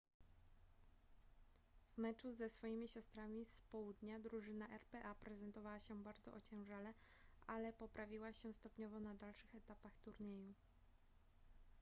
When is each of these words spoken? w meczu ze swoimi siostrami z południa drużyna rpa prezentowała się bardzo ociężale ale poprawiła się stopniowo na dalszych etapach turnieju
w 1.93 1.97
meczu 1.97 2.33
ze 2.33 2.49
swoimi 2.49 2.87
siostrami 2.87 3.45
z 3.45 3.61
południa 3.61 4.19
drużyna 4.19 4.67
rpa 4.77 5.15
prezentowała 5.15 5.79
się 5.79 6.03
bardzo 6.03 6.33
ociężale 6.33 6.93
ale 7.47 7.73
poprawiła 7.73 8.33
się 8.33 8.53
stopniowo 8.53 8.99
na 8.99 9.13
dalszych 9.15 9.55
etapach 9.55 9.99
turnieju 9.99 10.53